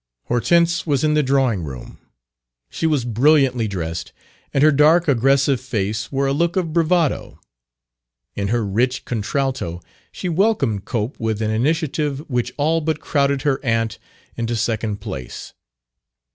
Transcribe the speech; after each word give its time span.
Hortense 0.29 0.87
was 0.87 1.03
in 1.03 1.13
the 1.13 1.21
drawing 1.21 1.61
room. 1.61 1.99
She 2.71 2.87
was 2.87 3.05
brilliantly 3.05 3.67
dressed, 3.67 4.13
and 4.51 4.63
her 4.63 4.71
dark 4.71 5.07
aggressive 5.07 5.61
face 5.61 6.11
wore 6.11 6.25
a 6.25 6.33
look 6.33 6.55
of 6.55 6.73
bravado. 6.73 7.39
In 8.35 8.47
her 8.47 8.65
rich 8.65 9.05
contralto 9.05 9.79
she 10.11 10.27
welcomed 10.27 10.85
Cope 10.85 11.19
with 11.19 11.39
an 11.39 11.51
initiative 11.51 12.27
which 12.27 12.51
all 12.57 12.81
but 12.81 12.99
crowded 12.99 13.43
her 13.43 13.63
aunt 13.63 13.99
into 14.35 14.55
second 14.55 15.01
place. 15.01 15.53